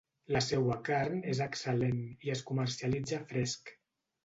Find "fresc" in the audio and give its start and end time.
3.35-3.75